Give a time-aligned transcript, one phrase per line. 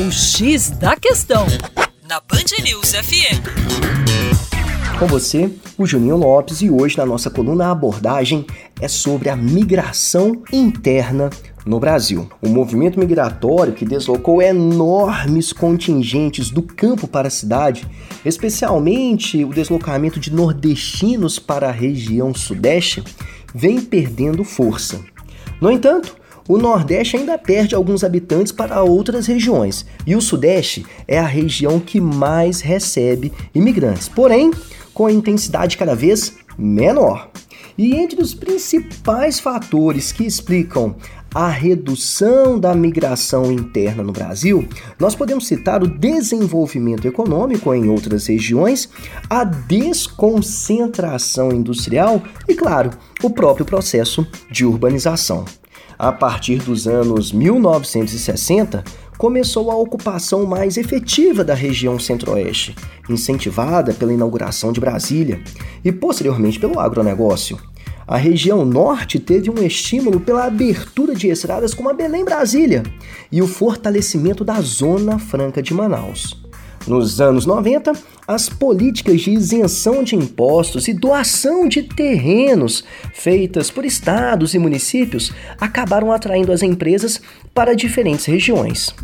[0.00, 1.44] O X da Questão,
[2.08, 3.42] na Band News FM.
[4.96, 8.46] Com você, o Juninho Lopes, e hoje na nossa coluna a abordagem
[8.80, 11.30] é sobre a migração interna
[11.66, 12.30] no Brasil.
[12.40, 17.84] O movimento migratório que deslocou enormes contingentes do campo para a cidade,
[18.24, 23.02] especialmente o deslocamento de nordestinos para a região sudeste,
[23.52, 25.00] vem perdendo força.
[25.60, 26.14] No entanto,
[26.48, 31.78] o Nordeste ainda perde alguns habitantes para outras regiões e o Sudeste é a região
[31.78, 34.50] que mais recebe imigrantes, porém
[34.94, 37.30] com a intensidade cada vez menor.
[37.76, 40.96] E entre os principais fatores que explicam
[41.32, 44.66] a redução da migração interna no Brasil,
[44.98, 48.88] nós podemos citar o desenvolvimento econômico em outras regiões,
[49.30, 52.90] a desconcentração industrial e, claro,
[53.22, 55.44] o próprio processo de urbanização.
[55.98, 58.84] A partir dos anos 1960,
[59.16, 62.76] começou a ocupação mais efetiva da região centro-oeste,
[63.10, 65.42] incentivada pela inauguração de Brasília
[65.84, 67.58] e posteriormente pelo agronegócio.
[68.06, 72.84] A região norte teve um estímulo pela abertura de estradas como a Belém-Brasília
[73.30, 76.47] e o fortalecimento da Zona Franca de Manaus.
[76.88, 77.92] Nos anos 90,
[78.26, 85.30] as políticas de isenção de impostos e doação de terrenos feitas por estados e municípios
[85.60, 87.20] acabaram atraindo as empresas
[87.52, 88.94] para diferentes regiões.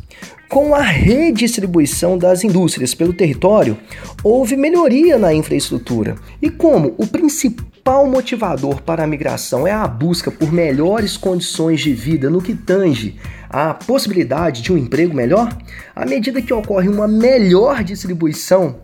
[0.55, 3.77] Com a redistribuição das indústrias pelo território,
[4.23, 6.15] houve melhoria na infraestrutura.
[6.41, 11.93] E como o principal motivador para a migração é a busca por melhores condições de
[11.93, 13.19] vida no que tange
[13.51, 15.49] a possibilidade de um emprego melhor,
[15.93, 18.77] à medida que ocorre uma melhor distribuição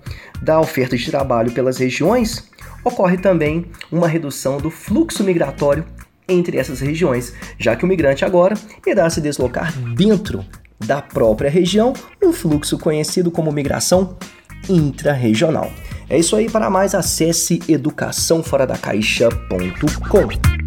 [0.42, 2.50] da oferta de trabalho pelas regiões,
[2.82, 5.84] ocorre também uma redução do fluxo migratório
[6.28, 10.44] entre essas regiões, já que o migrante agora irá se deslocar dentro
[10.84, 11.92] da própria região,
[12.22, 14.16] um fluxo conhecido como migração
[14.68, 15.70] intrarregional.
[16.08, 20.59] É isso aí, para mais acesse educaçãoforadacaixa.com.